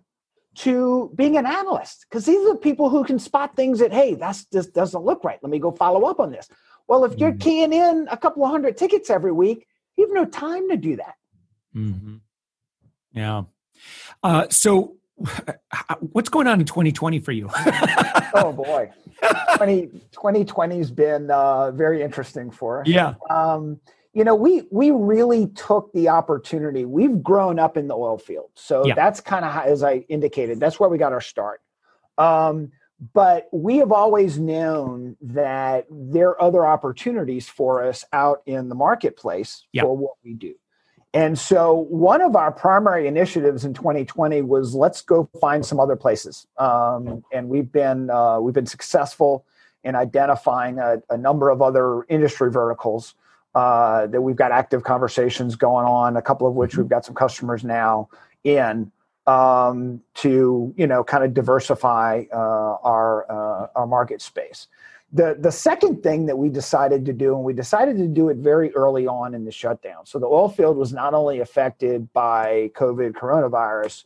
to 0.55 1.11
being 1.15 1.37
an 1.37 1.45
analyst 1.45 2.05
because 2.09 2.25
these 2.25 2.39
are 2.45 2.53
the 2.53 2.59
people 2.59 2.89
who 2.89 3.03
can 3.03 3.19
spot 3.19 3.55
things 3.55 3.79
that 3.79 3.93
hey 3.93 4.15
that's 4.15 4.45
this 4.45 4.65
doesn't 4.65 5.05
look 5.05 5.23
right 5.23 5.37
let 5.43 5.51
me 5.51 5.59
go 5.59 5.71
follow 5.71 6.09
up 6.09 6.19
on 6.19 6.31
this 6.31 6.49
well 6.87 7.05
if 7.05 7.17
you're 7.19 7.29
mm-hmm. 7.29 7.39
keying 7.39 7.71
in 7.71 8.07
a 8.09 8.17
couple 8.17 8.43
of 8.43 8.49
hundred 8.49 8.75
tickets 8.75 9.11
every 9.11 9.31
week 9.31 9.67
you 9.99 10.07
have 10.07 10.15
no 10.15 10.25
time 10.25 10.69
to 10.69 10.77
do 10.77 10.95
that. 10.95 11.15
Mm-hmm. 11.75 12.15
yeah. 13.11 13.43
Uh, 14.23 14.47
so 14.49 14.95
what's 15.99 16.29
going 16.29 16.47
on 16.47 16.59
in 16.59 16.65
2020 16.65 17.19
for 17.19 17.31
you? 17.31 17.49
Oh 18.31 18.53
boy. 18.53 18.91
20, 19.57 19.87
2020 20.11 20.77
has 20.77 20.91
been 20.91 21.31
uh, 21.31 21.71
very 21.71 22.03
interesting 22.03 22.51
for 22.51 22.81
us. 22.81 22.87
Yeah. 22.87 23.15
Um, 23.27 23.79
you 24.13 24.23
know 24.23 24.35
we 24.35 24.63
we 24.71 24.91
really 24.91 25.47
took 25.47 25.91
the 25.93 26.09
opportunity. 26.09 26.85
We've 26.85 27.23
grown 27.23 27.57
up 27.57 27.75
in 27.75 27.87
the 27.87 27.95
oil 27.95 28.19
field. 28.19 28.51
So 28.55 28.85
yeah. 28.85 28.93
that's 28.93 29.19
kind 29.19 29.45
of 29.45 29.55
as 29.65 29.83
i 29.83 30.05
indicated 30.09 30.59
that's 30.59 30.79
where 30.79 30.89
we 30.89 30.97
got 30.97 31.11
our 31.11 31.21
start. 31.21 31.61
Um, 32.19 32.71
but 33.13 33.47
we 33.51 33.77
have 33.77 33.91
always 33.91 34.37
known 34.37 35.15
that 35.21 35.85
there 35.89 36.29
are 36.29 36.41
other 36.41 36.65
opportunities 36.65 37.47
for 37.47 37.83
us 37.83 38.03
out 38.11 38.41
in 38.45 38.69
the 38.69 38.75
marketplace 38.75 39.65
yeah. 39.71 39.83
for 39.83 39.95
what 39.95 40.13
we 40.23 40.33
do 40.33 40.53
and 41.13 41.39
so 41.39 41.73
one 41.89 42.21
of 42.21 42.35
our 42.35 42.51
primary 42.51 43.07
initiatives 43.07 43.65
in 43.65 43.73
2020 43.73 44.41
was 44.43 44.75
let's 44.75 45.01
go 45.01 45.29
find 45.39 45.65
some 45.65 45.79
other 45.79 45.95
places 45.95 46.47
um, 46.57 47.23
and 47.31 47.49
we've 47.49 47.71
been 47.71 48.09
uh, 48.09 48.39
we've 48.39 48.55
been 48.55 48.65
successful 48.65 49.45
in 49.83 49.95
identifying 49.95 50.77
a, 50.79 51.01
a 51.09 51.17
number 51.17 51.49
of 51.49 51.61
other 51.61 52.03
industry 52.09 52.51
verticals 52.51 53.15
uh, 53.55 54.07
that 54.07 54.21
we've 54.21 54.35
got 54.35 54.51
active 54.51 54.83
conversations 54.83 55.55
going 55.55 55.85
on, 55.85 56.17
a 56.17 56.21
couple 56.21 56.47
of 56.47 56.53
which 56.53 56.71
mm-hmm. 56.71 56.81
we've 56.81 56.89
got 56.89 57.05
some 57.05 57.15
customers 57.15 57.63
now 57.63 58.09
in 58.43 58.91
um, 59.29 60.01
to 60.15 60.73
you 60.75 60.87
know 60.87 61.03
kind 61.03 61.23
of 61.23 61.33
diversify 61.33 62.23
uh, 62.33 62.77
our 62.83 63.31
uh, 63.31 63.67
our 63.75 63.87
market 63.87 64.21
space. 64.21 64.67
The 65.13 65.37
the 65.39 65.51
second 65.51 66.01
thing 66.01 66.25
that 66.25 66.37
we 66.37 66.49
decided 66.49 67.05
to 67.05 67.13
do, 67.13 67.35
and 67.35 67.43
we 67.43 67.53
decided 67.53 67.97
to 67.97 68.07
do 68.07 68.29
it 68.29 68.37
very 68.37 68.73
early 68.73 69.07
on 69.07 69.33
in 69.33 69.45
the 69.45 69.51
shutdown. 69.51 70.05
So 70.05 70.19
the 70.19 70.27
oil 70.27 70.49
field 70.49 70.77
was 70.77 70.93
not 70.93 71.13
only 71.13 71.39
affected 71.39 72.11
by 72.13 72.71
COVID 72.75 73.11
coronavirus, 73.13 74.05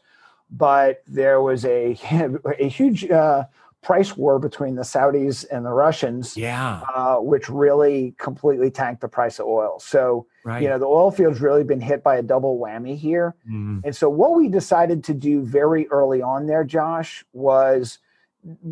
but 0.52 1.04
there 1.08 1.42
was 1.42 1.64
a 1.66 1.98
a 2.60 2.68
huge 2.68 3.10
uh, 3.10 3.46
price 3.84 4.18
war 4.18 4.40
between 4.40 4.76
the 4.76 4.82
Saudis 4.82 5.46
and 5.52 5.66
the 5.66 5.72
Russians, 5.72 6.36
yeah, 6.36 6.82
uh, 6.96 7.18
which 7.18 7.50
really 7.50 8.16
completely 8.18 8.72
tanked 8.72 9.02
the 9.02 9.08
price 9.08 9.40
of 9.40 9.46
oil. 9.46 9.80
So 9.80 10.26
right. 10.44 10.62
you 10.62 10.70
know 10.70 10.80
the 10.80 10.86
oil 10.86 11.12
field's 11.12 11.42
really 11.42 11.64
been 11.64 11.82
hit 11.82 12.02
by 12.02 12.16
a 12.16 12.24
double 12.24 12.58
whammy 12.58 12.98
here. 12.98 13.36
Mm. 13.50 13.82
And 13.84 13.96
so 13.96 14.10
what 14.10 14.36
we 14.36 14.48
decided 14.48 15.04
to 15.06 15.14
do 15.14 15.44
very 15.44 15.88
early 15.90 16.22
on 16.22 16.48
there, 16.48 16.64
Josh, 16.64 17.24
was 17.34 18.00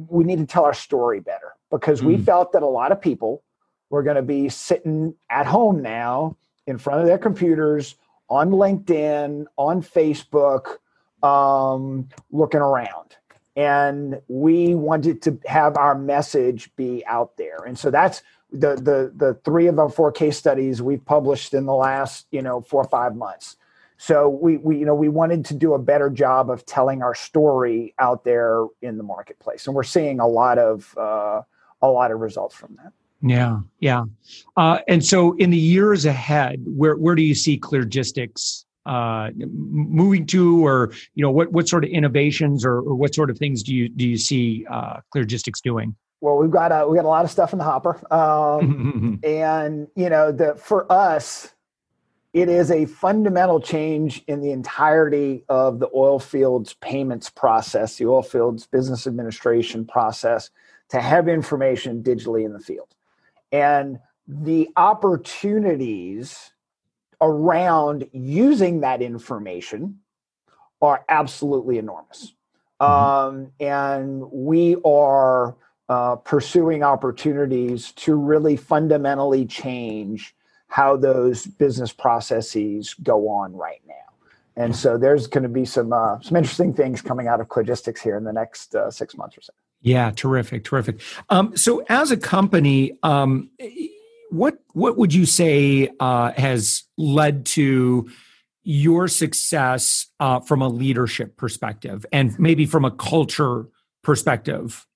we 0.08 0.24
need 0.24 0.40
to 0.40 0.46
tell 0.46 0.66
our 0.66 0.74
story 0.74 1.20
better 1.20 1.54
because 1.70 2.02
mm. 2.02 2.06
we 2.06 2.18
felt 2.18 2.54
that 2.54 2.64
a 2.64 2.68
lot 2.68 2.92
of 2.92 3.00
people 3.00 3.44
were 3.90 4.04
going 4.04 4.16
to 4.16 4.22
be 4.22 4.50
sitting 4.50 5.14
at 5.30 5.46
home 5.46 5.82
now 5.82 6.38
in 6.66 6.78
front 6.78 7.02
of 7.02 7.08
their 7.08 7.18
computers 7.18 7.96
on 8.30 8.52
LinkedIn, 8.52 9.46
on 9.58 9.82
Facebook, 9.82 10.78
um, 11.22 12.08
looking 12.32 12.62
around 12.62 13.18
and 13.56 14.22
we 14.28 14.76
wanted 14.76 15.22
to 15.24 15.40
have 15.46 15.78
our 15.78 15.96
message 15.96 16.74
be 16.76 17.06
out 17.06 17.38
there. 17.38 17.58
And 17.66 17.78
so 17.78 17.92
that's 17.92 18.22
the 18.52 18.76
the 18.76 19.12
the 19.16 19.34
three 19.46 19.68
of 19.68 19.80
our 19.80 19.90
four 19.90 20.12
case 20.12 20.38
studies 20.38 20.82
we've 20.82 21.04
published 21.06 21.54
in 21.54 21.66
the 21.66 21.74
last 21.74 22.28
you 22.32 22.42
know 22.42 22.62
four 22.62 22.82
or 22.82 22.90
five 22.90 23.16
months. 23.16 23.58
So 23.98 24.30
we 24.30 24.58
we 24.58 24.78
you 24.78 24.86
know 24.86 24.96
we 24.96 25.10
wanted 25.10 25.46
to 25.46 25.54
do 25.54 25.74
a 25.74 25.80
better 25.80 26.10
job 26.10 26.50
of 26.50 26.66
telling 26.66 27.02
our 27.02 27.16
story 27.16 27.94
out 28.00 28.24
there 28.24 28.66
in 28.82 28.98
the 28.98 29.04
marketplace. 29.04 29.68
And 29.68 29.76
we're 29.76 29.84
seeing 29.84 30.20
a 30.20 30.28
lot 30.28 30.58
of 30.58 30.98
uh, 30.98 31.42
a 31.82 31.88
lot 31.88 32.12
of 32.12 32.20
results 32.20 32.56
from 32.56 32.78
that. 32.84 32.94
Yeah 33.22 33.60
yeah. 33.80 34.06
Uh, 34.58 34.80
and 34.88 35.06
so 35.06 35.36
in 35.38 35.52
the 35.52 35.58
years 35.58 36.06
ahead 36.06 36.64
where 36.66 36.96
where 36.96 37.16
do 37.16 37.22
you 37.22 37.36
see 37.36 37.60
cleargistix 37.60 38.66
uh, 38.86 39.30
moving 39.36 40.26
to, 40.28 40.66
or 40.66 40.92
you 41.14 41.24
know, 41.24 41.32
what 41.32 41.52
what 41.52 41.68
sort 41.68 41.84
of 41.84 41.90
innovations 41.90 42.66
or, 42.66 42.78
or 42.78 42.96
what 42.96 43.14
sort 43.14 43.30
of 43.30 43.38
things 43.38 43.64
do 43.64 43.76
you 43.76 43.90
do 43.90 44.08
you 44.08 44.18
see 44.18 44.66
uh, 44.70 44.98
Cleargistix 45.16 45.62
doing? 45.64 45.96
Well, 46.22 46.38
we've 46.38 46.52
got 46.52 46.72
a, 46.72 46.88
we 46.88 46.96
got 46.96 47.06
a 47.06 47.10
lot 47.10 47.26
of 47.26 47.32
stuff 47.32 47.52
in 47.52 47.60
the 47.60 47.66
hopper, 47.66 48.00
um, 48.14 49.20
and 49.24 49.88
you 49.96 50.10
know, 50.10 50.32
the 50.32 50.56
for 50.56 50.92
us, 50.92 51.54
it 52.34 52.50
is 52.50 52.72
a 52.72 52.86
fundamental 52.86 53.60
change 53.60 54.24
in 54.28 54.42
the 54.42 54.52
entirety 54.52 55.44
of 55.50 55.80
the 55.80 55.90
oil 55.96 56.20
fields 56.20 56.76
payments 56.76 57.30
process, 57.30 57.98
the 57.98 58.06
oil 58.06 58.22
fields 58.22 58.68
business 58.68 59.06
administration 59.06 59.86
process, 59.86 60.50
to 60.90 61.02
have 61.02 61.28
information 61.28 62.04
digitally 62.04 62.46
in 62.46 62.54
the 62.54 62.60
field, 62.60 62.96
and 63.52 64.00
the 64.28 64.70
opportunities 64.78 66.52
around 67.22 68.08
using 68.12 68.82
that 68.82 69.02
information 69.02 70.00
are 70.82 71.06
absolutely 71.08 71.78
enormous. 71.78 72.34
Mm-hmm. 72.82 72.92
Um, 72.92 73.52
and 73.60 74.32
we 74.32 74.76
are 74.84 75.56
uh, 75.88 76.16
pursuing 76.16 76.84
opportunities 76.84 77.92
to 77.92 78.16
really 78.16 78.58
fundamentally 78.58 79.46
change 79.46 80.36
how 80.68 80.96
those 80.96 81.46
business 81.46 81.92
processes 81.92 82.96
go 83.04 83.28
on 83.30 83.54
right 83.54 83.82
now. 83.88 83.94
And 84.56 84.76
so 84.76 84.98
there's 84.98 85.28
going 85.28 85.44
to 85.44 85.50
be 85.50 85.66
some 85.66 85.94
uh, 85.94 86.20
some 86.22 86.36
interesting 86.36 86.74
things 86.74 87.02
coming 87.02 87.28
out 87.28 87.40
of 87.40 87.48
Cleargistix 87.48 88.00
here 88.00 88.18
in 88.18 88.24
the 88.24 88.34
next 88.34 88.76
uh, 88.76 88.92
six 88.92 89.16
months 89.16 89.38
or 89.38 89.42
so. 89.42 89.54
Yeah, 89.82 90.12
terrific, 90.12 90.64
terrific. 90.64 91.02
Um, 91.30 91.56
so 91.58 91.84
as 91.90 92.12
a 92.12 92.18
company, 92.18 92.98
um, 93.02 93.50
what 94.32 94.60
what 94.74 94.98
would 94.98 95.14
you 95.14 95.26
say 95.26 95.90
uh, 96.00 96.32
has 96.32 96.84
led 96.98 97.46
to 97.46 98.10
your 98.64 99.08
success 99.08 100.08
uh, 100.20 100.40
from 100.40 100.62
a 100.62 100.70
leadership 100.70 101.36
perspective 101.36 102.06
and 102.12 102.40
maybe 102.40 102.66
from 102.66 102.86
a 102.86 102.92
culture 102.92 103.68
perspective? 104.04 104.88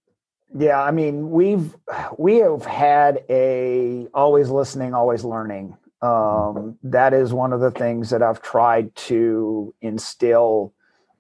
Yeah, 0.58 0.82
I 0.82 0.92
mean 0.92 1.32
we've 1.32 1.76
we 2.18 2.38
have 2.38 2.66
had 2.66 3.24
a 3.30 4.08
always 4.14 4.50
listening, 4.50 4.94
always 4.94 5.24
learning. 5.26 5.78
Um, 6.02 6.78
that 6.84 7.14
is 7.14 7.34
one 7.34 7.52
of 7.52 7.60
the 7.60 7.72
things 7.72 8.12
that 8.12 8.22
I've 8.24 8.42
tried 8.42 8.96
to 8.96 9.74
instill 9.82 10.74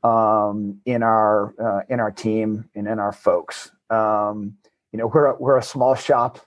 um, 0.03 0.79
in 0.85 1.03
our 1.03 1.53
uh, 1.59 1.81
in 1.89 1.99
our 1.99 2.11
team 2.11 2.69
and 2.75 2.87
in 2.87 2.97
our 2.97 3.11
folks. 3.11 3.71
Um, 3.89 4.57
you 4.93 4.99
know, 4.99 5.07
we're 5.07 5.25
a, 5.25 5.35
we're 5.35 5.57
a 5.57 5.63
small 5.63 5.95
shop. 5.95 6.39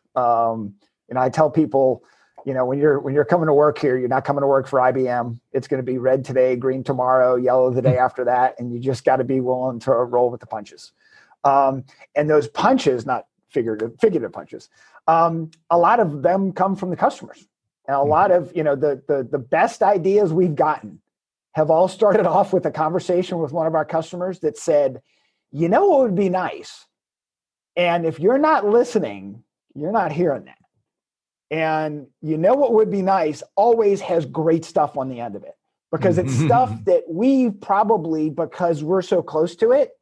You 1.09 1.15
know, 1.15 1.21
I 1.21 1.29
tell 1.29 1.51
people, 1.51 2.05
you 2.45 2.55
know, 2.55 2.65
when 2.65 2.79
you're 2.79 2.99
when 3.01 3.15
you're 3.15 3.25
coming 3.25 3.47
to 3.47 3.55
work 3.55 3.79
here, 3.79 3.99
you're 3.99 4.09
not 4.09 4.25
coming 4.25 4.43
to 4.43 4.47
work 4.47 4.69
for 4.69 4.79
IBM. 4.79 5.39
It's 5.53 5.69
going 5.69 5.79
to 5.79 5.85
be 5.85 5.99
red 5.99 6.25
today, 6.25 6.57
green 6.57 6.85
tomorrow, 6.85 7.37
yellow 7.37 7.71
the 7.71 7.83
day 7.83 7.95
hmm. 7.95 7.99
after 7.99 8.25
that, 8.25 8.59
and 8.59 8.73
you 8.73 8.79
just 8.79 9.05
got 9.05 9.17
to 9.17 9.25
be 9.25 9.41
willing 9.41 9.81
to 9.81 9.93
roll 9.93 10.31
with 10.31 10.41
the 10.41 10.47
punches. 10.47 10.93
Um, 11.45 11.85
and 12.15 12.29
those 12.29 12.49
punches, 12.49 13.07
not 13.07 13.27
figurative 13.49 13.93
figurative 14.01 14.33
punches, 14.33 14.69
um, 15.07 15.51
a 15.71 15.79
lot 15.79 16.01
of 16.01 16.23
them 16.23 16.53
come 16.53 16.77
from 16.77 16.91
the 16.91 16.97
customers, 16.97 17.47
and 17.87 17.97
a 17.97 18.03
lot 18.03 18.31
of 18.31 18.55
you 18.55 18.63
know 18.63 18.77
the 18.77 19.03
the 19.09 19.27
the 19.29 19.39
best 19.39 19.83
ideas 19.83 20.33
we've 20.33 20.55
gotten 20.55 21.01
have 21.53 21.71
all 21.71 21.89
started 21.89 22.27
off 22.37 22.53
with 22.53 22.67
a 22.67 22.71
conversation 22.71 23.39
with 23.39 23.53
one 23.53 23.67
of 23.67 23.75
our 23.75 23.85
customers 23.85 24.41
that 24.41 24.57
said, 24.57 25.01
you 25.51 25.69
know, 25.69 25.87
what 25.87 26.01
would 26.01 26.15
be 26.15 26.29
nice, 26.29 26.87
and 27.77 28.05
if 28.05 28.21
you're 28.21 28.39
not 28.39 28.67
listening, 28.67 29.43
you're 29.75 29.93
not 29.93 30.13
hearing 30.13 30.45
that. 30.45 30.59
And 31.51 32.07
you 32.21 32.37
know 32.37 32.55
what 32.55 32.75
would 32.75 32.91
be 32.91 33.03
nice 33.03 33.43
always 33.57 34.01
has 34.03 34.27
great 34.27 34.65
stuff 34.65 34.97
on 34.97 35.09
the 35.09 35.21
end 35.21 35.35
of 35.35 35.45
it 35.45 35.55
because 35.91 36.19
it's 36.19 36.35
stuff 36.35 36.71
mm-hmm. 36.71 36.85
that 36.85 37.05
we 37.09 37.51
probably, 37.51 38.29
because 38.29 38.85
we're 38.85 39.03
so 39.03 39.23
close 39.23 39.57
to 39.57 39.73
it, 39.73 39.93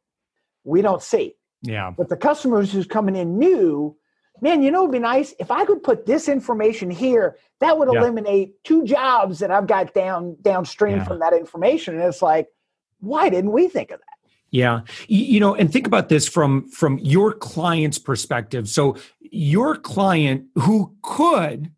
we 0.63 0.81
don't 0.81 1.01
see. 1.01 1.35
Yeah. 1.61 1.91
But 1.95 2.09
the 2.09 2.17
customers 2.17 2.71
who's 2.71 2.85
coming 2.85 3.15
in 3.15 3.39
new, 3.39 3.95
man, 4.41 4.61
you 4.61 4.71
know, 4.71 4.81
it'd 4.81 4.91
be 4.91 4.99
nice 4.99 5.33
if 5.39 5.49
I 5.49 5.65
could 5.65 5.81
put 5.81 6.05
this 6.05 6.27
information 6.27 6.91
here. 6.91 7.37
That 7.59 7.77
would 7.77 7.87
eliminate 7.87 8.63
two 8.63 8.83
jobs 8.83 9.39
that 9.39 9.49
I've 9.49 9.67
got 9.67 9.93
down 9.93 10.37
downstream 10.41 10.97
yeah. 10.97 11.03
from 11.05 11.19
that 11.19 11.33
information. 11.33 11.95
And 11.95 12.03
it's 12.03 12.21
like, 12.21 12.47
why 12.99 13.29
didn't 13.29 13.51
we 13.51 13.67
think 13.67 13.91
of 13.91 13.99
that? 13.99 14.06
Yeah. 14.49 14.81
You 15.07 15.39
know, 15.39 15.55
and 15.55 15.71
think 15.71 15.87
about 15.87 16.09
this 16.09 16.27
from 16.27 16.69
from 16.69 16.99
your 16.99 17.33
client's 17.33 17.97
perspective. 17.97 18.69
So 18.69 18.97
your 19.19 19.75
client 19.75 20.45
who 20.55 20.95
could 21.01 21.71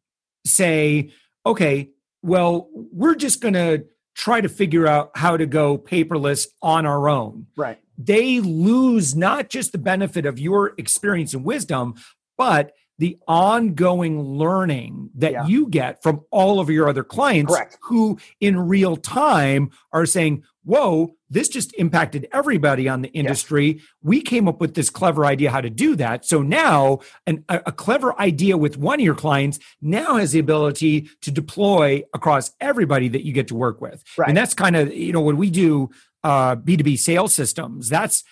say, 0.45 1.11
okay, 1.45 1.89
well, 2.21 2.69
we're 2.73 3.15
just 3.15 3.41
going 3.41 3.53
to 3.55 3.85
try 4.15 4.41
to 4.41 4.49
figure 4.49 4.85
out 4.85 5.11
how 5.15 5.37
to 5.37 5.45
go 5.45 5.77
paperless 5.77 6.47
on 6.61 6.85
our 6.85 7.07
own. 7.07 7.47
Right. 7.55 7.79
They 7.97 8.39
lose 8.39 9.15
not 9.15 9.49
just 9.49 9.71
the 9.71 9.77
benefit 9.77 10.25
of 10.25 10.39
your 10.39 10.73
experience 10.77 11.33
and 11.33 11.43
wisdom, 11.43 11.95
but 12.37 12.73
the 12.97 13.17
ongoing 13.27 14.21
learning 14.21 15.09
that 15.15 15.31
yeah. 15.31 15.47
you 15.47 15.67
get 15.67 16.03
from 16.03 16.21
all 16.31 16.59
of 16.59 16.69
your 16.69 16.89
other 16.89 17.03
clients 17.03 17.53
Correct. 17.53 17.77
who 17.81 18.19
in 18.41 18.59
real 18.59 18.97
time 18.97 19.71
are 19.93 20.05
saying, 20.05 20.43
whoa, 20.65 21.15
this 21.29 21.47
just 21.47 21.73
impacted 21.75 22.27
everybody 22.31 22.89
on 22.89 23.01
the 23.01 23.09
industry. 23.09 23.65
Yes. 23.67 23.83
We 24.01 24.21
came 24.21 24.47
up 24.47 24.59
with 24.59 24.73
this 24.73 24.89
clever 24.89 25.25
idea 25.25 25.51
how 25.51 25.61
to 25.61 25.69
do 25.69 25.95
that. 25.95 26.25
So 26.25 26.41
now, 26.41 26.99
an, 27.27 27.43
a, 27.49 27.61
a 27.67 27.71
clever 27.71 28.19
idea 28.19 28.57
with 28.57 28.77
one 28.77 28.99
of 28.99 29.05
your 29.05 29.15
clients 29.15 29.59
now 29.81 30.15
has 30.15 30.31
the 30.31 30.39
ability 30.39 31.09
to 31.21 31.31
deploy 31.31 32.03
across 32.13 32.51
everybody 32.59 33.07
that 33.09 33.25
you 33.25 33.33
get 33.33 33.47
to 33.49 33.55
work 33.55 33.81
with. 33.81 34.03
Right. 34.17 34.27
And 34.27 34.37
that's 34.37 34.53
kind 34.53 34.75
of, 34.75 34.93
you 34.93 35.13
know, 35.13 35.21
when 35.21 35.37
we 35.37 35.49
do 35.49 35.89
uh, 36.23 36.55
B2B 36.55 36.97
sales 36.97 37.33
systems, 37.33 37.89
that's 37.89 38.23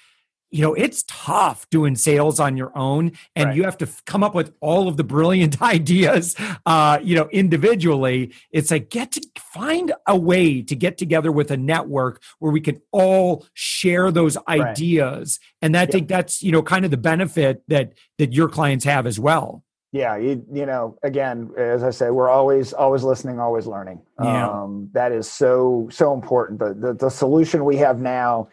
you 0.49 0.61
know 0.61 0.73
it's 0.73 1.03
tough 1.07 1.69
doing 1.69 1.95
sales 1.95 2.39
on 2.39 2.55
your 2.55 2.75
own 2.77 3.11
and 3.35 3.47
right. 3.47 3.55
you 3.55 3.63
have 3.63 3.77
to 3.77 3.85
f- 3.85 4.03
come 4.05 4.23
up 4.23 4.33
with 4.33 4.53
all 4.61 4.87
of 4.87 4.97
the 4.97 5.03
brilliant 5.03 5.61
ideas 5.61 6.35
uh 6.65 6.99
you 7.01 7.15
know 7.15 7.27
individually 7.31 8.33
it's 8.51 8.71
like 8.71 8.89
get 8.89 9.11
to 9.11 9.21
find 9.37 9.91
a 10.07 10.17
way 10.17 10.61
to 10.61 10.75
get 10.75 10.97
together 10.97 11.31
with 11.31 11.51
a 11.51 11.57
network 11.57 12.21
where 12.39 12.51
we 12.51 12.61
can 12.61 12.81
all 12.91 13.45
share 13.53 14.11
those 14.11 14.37
ideas 14.47 15.39
right. 15.41 15.65
and 15.65 15.77
i 15.77 15.81
yep. 15.81 15.91
think 15.91 16.07
that's 16.07 16.41
you 16.41 16.51
know 16.51 16.61
kind 16.61 16.85
of 16.85 16.91
the 16.91 16.97
benefit 16.97 17.63
that 17.67 17.93
that 18.17 18.33
your 18.33 18.47
clients 18.47 18.85
have 18.85 19.05
as 19.05 19.19
well 19.19 19.63
yeah 19.91 20.15
you, 20.15 20.45
you 20.51 20.65
know 20.65 20.97
again 21.03 21.49
as 21.57 21.83
i 21.83 21.89
say 21.89 22.09
we're 22.09 22.29
always 22.29 22.73
always 22.73 23.03
listening 23.03 23.39
always 23.39 23.65
learning 23.67 24.01
yeah. 24.21 24.49
um 24.49 24.89
that 24.93 25.11
is 25.11 25.29
so 25.29 25.87
so 25.91 26.13
important 26.13 26.59
but 26.59 26.79
the, 26.79 26.93
the 26.93 27.09
solution 27.09 27.65
we 27.65 27.77
have 27.77 27.99
now 27.99 28.47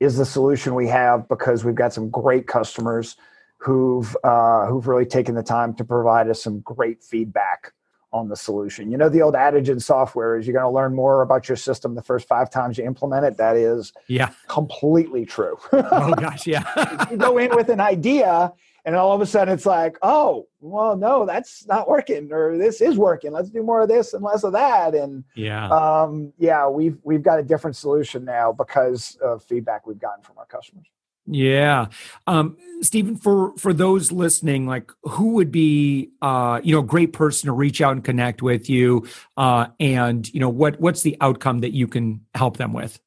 is 0.00 0.16
the 0.16 0.24
solution 0.24 0.74
we 0.74 0.88
have 0.88 1.28
because 1.28 1.64
we've 1.64 1.74
got 1.74 1.92
some 1.92 2.08
great 2.10 2.46
customers 2.46 3.16
who've 3.58 4.16
uh, 4.24 4.66
who've 4.66 4.88
really 4.88 5.06
taken 5.06 5.34
the 5.34 5.42
time 5.42 5.74
to 5.74 5.84
provide 5.84 6.28
us 6.28 6.42
some 6.42 6.60
great 6.60 7.04
feedback 7.04 7.72
on 8.12 8.28
the 8.28 8.36
solution. 8.36 8.90
You 8.90 8.96
know, 8.96 9.08
the 9.08 9.22
old 9.22 9.36
adage 9.36 9.68
in 9.68 9.78
software 9.78 10.36
is 10.36 10.46
you're 10.46 10.54
going 10.54 10.64
to 10.64 10.74
learn 10.74 10.94
more 10.94 11.22
about 11.22 11.48
your 11.48 11.56
system 11.56 11.94
the 11.94 12.02
first 12.02 12.26
five 12.26 12.50
times 12.50 12.76
you 12.76 12.84
implement 12.84 13.24
it. 13.24 13.36
That 13.36 13.56
is 13.56 13.92
yeah 14.08 14.30
completely 14.48 15.26
true. 15.26 15.58
oh 15.72 16.14
gosh, 16.18 16.46
yeah. 16.46 17.06
you 17.10 17.16
go 17.16 17.38
in 17.38 17.54
with 17.54 17.68
an 17.68 17.80
idea 17.80 18.52
and 18.84 18.96
all 18.96 19.12
of 19.12 19.20
a 19.20 19.26
sudden 19.26 19.52
it's 19.52 19.66
like 19.66 19.96
oh 20.02 20.46
well 20.60 20.96
no 20.96 21.26
that's 21.26 21.66
not 21.66 21.88
working 21.88 22.32
or 22.32 22.56
this 22.56 22.80
is 22.80 22.96
working. 22.96 23.32
Let's 23.32 23.50
do 23.50 23.62
more 23.62 23.82
of 23.82 23.88
this 23.88 24.14
and 24.14 24.22
less 24.22 24.44
of 24.44 24.52
that. 24.52 24.94
And 24.94 25.24
yeah. 25.34 25.68
um 25.68 26.32
yeah 26.38 26.68
we've 26.68 26.98
we've 27.02 27.22
got 27.22 27.38
a 27.38 27.42
different 27.42 27.76
solution 27.76 28.24
now 28.24 28.52
because 28.52 29.16
of 29.22 29.42
feedback 29.44 29.86
we've 29.86 29.98
gotten 29.98 30.22
from 30.22 30.38
our 30.38 30.46
customers. 30.46 30.86
Yeah. 31.26 31.86
Um 32.26 32.56
steven 32.80 33.16
for 33.16 33.56
for 33.56 33.72
those 33.72 34.10
listening 34.10 34.66
like 34.66 34.90
who 35.02 35.34
would 35.34 35.52
be 35.52 36.10
uh 36.22 36.60
you 36.62 36.74
know 36.74 36.80
a 36.80 36.86
great 36.86 37.12
person 37.12 37.46
to 37.46 37.52
reach 37.52 37.80
out 37.80 37.92
and 37.92 38.04
connect 38.04 38.42
with 38.42 38.70
you 38.70 39.06
uh 39.36 39.66
and 39.78 40.32
you 40.32 40.40
know 40.40 40.48
what 40.48 40.80
what's 40.80 41.02
the 41.02 41.16
outcome 41.20 41.60
that 41.60 41.72
you 41.72 41.86
can 41.86 42.24
help 42.34 42.56
them 42.56 42.72
with 42.72 42.98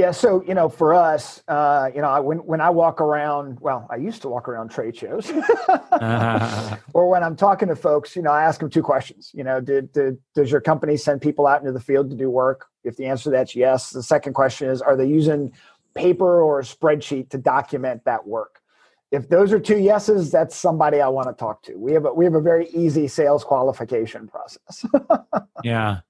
yeah, 0.00 0.12
so 0.12 0.42
you 0.46 0.54
know, 0.54 0.70
for 0.70 0.94
us, 0.94 1.42
uh, 1.46 1.90
you 1.94 2.00
know, 2.00 2.08
I, 2.08 2.20
when 2.20 2.38
when 2.38 2.60
I 2.62 2.70
walk 2.70 3.02
around, 3.02 3.60
well, 3.60 3.86
I 3.90 3.96
used 3.96 4.22
to 4.22 4.28
walk 4.28 4.48
around 4.48 4.70
trade 4.70 4.96
shows, 4.96 5.30
uh. 5.30 6.76
or 6.94 7.10
when 7.10 7.22
I'm 7.22 7.36
talking 7.36 7.68
to 7.68 7.76
folks, 7.76 8.16
you 8.16 8.22
know, 8.22 8.30
I 8.30 8.44
ask 8.44 8.60
them 8.60 8.70
two 8.70 8.82
questions. 8.82 9.30
You 9.34 9.44
know, 9.44 9.60
did, 9.60 9.92
did 9.92 10.16
does 10.34 10.50
your 10.50 10.62
company 10.62 10.96
send 10.96 11.20
people 11.20 11.46
out 11.46 11.60
into 11.60 11.72
the 11.72 11.80
field 11.80 12.08
to 12.10 12.16
do 12.16 12.30
work? 12.30 12.66
If 12.82 12.96
the 12.96 13.06
answer 13.06 13.24
to 13.24 13.30
that's 13.30 13.54
yes, 13.54 13.90
the 13.90 14.02
second 14.02 14.32
question 14.32 14.70
is, 14.70 14.80
are 14.80 14.96
they 14.96 15.06
using 15.06 15.52
paper 15.94 16.40
or 16.40 16.60
a 16.60 16.62
spreadsheet 16.62 17.28
to 17.30 17.38
document 17.38 18.02
that 18.06 18.26
work? 18.26 18.62
If 19.10 19.28
those 19.28 19.52
are 19.52 19.60
two 19.60 19.78
yeses, 19.78 20.30
that's 20.30 20.56
somebody 20.56 21.02
I 21.02 21.08
want 21.08 21.28
to 21.28 21.34
talk 21.34 21.62
to. 21.64 21.74
We 21.74 21.92
have 21.92 22.06
a, 22.06 22.14
we 22.14 22.24
have 22.24 22.34
a 22.34 22.40
very 22.40 22.68
easy 22.70 23.06
sales 23.06 23.44
qualification 23.44 24.28
process. 24.28 24.86
yeah. 25.64 26.00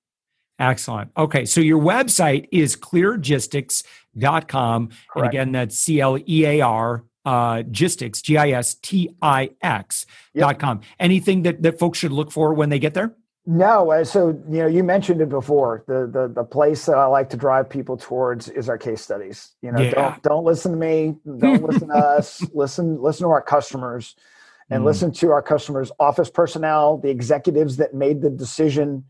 Excellent. 0.61 1.11
Okay. 1.17 1.47
So 1.47 1.61
your 1.61 1.81
website 1.81 2.47
is 2.53 2.77
cleargistix.com. 2.77 4.89
Correct. 4.89 4.99
And 5.17 5.27
again, 5.27 5.51
that's 5.53 5.79
C 5.79 6.01
L 6.01 6.19
E 6.19 6.45
A 6.45 6.61
R 6.61 7.05
uh 7.27 7.63
gistix 7.65 8.23
g-i-s-t-i-x 8.23 10.07
dot 10.35 10.59
com 10.59 10.81
anything 10.99 11.43
that 11.43 11.63
that 11.63 11.79
folks 11.79 11.99
should 11.99 12.13
look 12.13 12.33
for 12.33 12.55
when 12.55 12.71
they 12.71 12.79
get 12.79 12.95
there 12.95 13.15
no 13.45 13.91
uh, 13.91 14.03
so 14.03 14.29
you 14.49 14.61
know 14.61 14.67
you 14.67 14.83
mentioned 14.83 15.21
it 15.21 15.29
before 15.29 15.85
the 15.87 16.09
the 16.11 16.33
the 16.35 16.43
place 16.43 16.87
that 16.87 16.97
i 16.97 17.05
like 17.05 17.29
to 17.29 17.37
drive 17.37 17.69
people 17.69 17.95
towards 17.95 18.49
is 18.49 18.71
our 18.71 18.79
case 18.79 19.03
studies 19.03 19.51
you 19.61 19.71
know 19.71 19.83
yeah. 19.83 19.91
don't 19.91 20.23
don't 20.23 20.45
listen 20.45 20.73
to 20.73 20.79
me 20.79 21.15
don't 21.39 21.63
listen 21.63 21.89
to 21.89 21.95
us 21.95 22.43
listen 22.55 22.99
listen 23.03 23.27
to 23.27 23.31
our 23.31 23.43
customers 23.43 24.17
and 24.71 24.83
mm. 24.83 24.87
listen 24.87 25.13
to 25.13 25.31
our 25.31 25.43
customers 25.43 25.93
office 26.01 26.31
personnel 26.31 26.97
the 26.97 27.11
executives 27.11 27.77
that 27.77 27.93
made 27.93 28.23
the 28.23 28.31
decision 28.31 29.05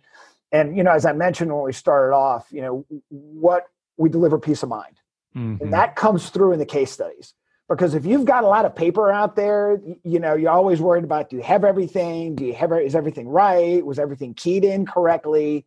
and 0.53 0.77
you 0.77 0.83
know 0.83 0.93
as 0.93 1.07
i 1.07 1.13
mentioned 1.13 1.53
when 1.53 1.65
we 1.65 1.73
started 1.73 2.15
off 2.15 2.47
you 2.51 2.61
know 2.61 2.85
what 3.09 3.67
we 3.97 4.09
deliver 4.09 4.39
peace 4.39 4.63
of 4.63 4.69
mind. 4.69 4.97
Mm-hmm. 5.37 5.63
and 5.63 5.73
that 5.73 5.95
comes 5.95 6.31
through 6.31 6.53
in 6.53 6.59
the 6.59 6.67
case 6.67 6.91
studies. 6.91 7.35
Because 7.69 7.95
if 7.95 8.05
you've 8.05 8.25
got 8.25 8.43
a 8.43 8.49
lot 8.49 8.65
of 8.65 8.75
paper 8.75 9.13
out 9.13 9.37
there 9.37 9.81
you 10.03 10.19
know 10.19 10.35
you're 10.35 10.51
always 10.51 10.81
worried 10.81 11.05
about 11.05 11.31
do 11.31 11.37
you 11.37 11.43
have 11.43 11.65
everything? 11.65 12.35
Do 12.35 12.45
you 12.45 12.55
have 12.55 12.73
is 12.73 12.97
everything 12.97 13.29
right? 13.29 13.85
Was 13.85 14.01
everything 14.01 14.35
keyed 14.35 14.65
in 14.65 14.87
correctly? 14.87 15.67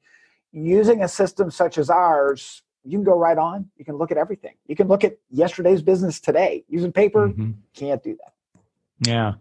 Using 0.51 1.01
a 1.01 1.07
system 1.07 1.49
such 1.49 1.77
as 1.77 1.89
ours 1.89 2.61
you 2.83 2.97
can 2.97 3.05
go 3.05 3.17
right 3.17 3.37
on. 3.37 3.69
You 3.77 3.85
can 3.85 3.95
look 3.95 4.11
at 4.11 4.17
everything. 4.17 4.55
You 4.67 4.75
can 4.75 4.89
look 4.89 5.05
at 5.05 5.17
yesterday's 5.29 5.81
business 5.81 6.19
today. 6.19 6.65
Using 6.67 6.91
paper 6.91 7.29
mm-hmm. 7.29 7.51
can't 7.73 8.03
do 8.03 8.17
that. 8.17 9.07
Yeah. 9.07 9.33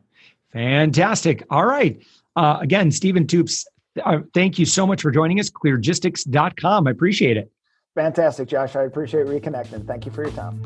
Fantastic. 0.53 1.45
All 1.51 1.67
right. 1.67 2.01
Uh, 2.37 2.59
again 2.61 2.93
steven 2.93 3.27
toups 3.27 3.67
uh, 4.05 4.19
thank 4.33 4.59
you 4.59 4.67
so 4.67 4.87
much 4.87 5.03
for 5.03 5.11
joining 5.11 5.41
us. 5.41 5.51
Cleargistix.com. 5.51 6.87
I 6.87 6.91
appreciate 6.91 7.37
it. 7.37 7.51
Fantastic, 7.95 8.49
Josh. 8.49 8.75
I 8.77 8.85
appreciate 8.85 9.27
reconnecting. 9.27 9.87
Thank 9.87 10.07
you 10.07 10.13
for 10.13 10.23
your 10.23 10.33
time. 10.33 10.59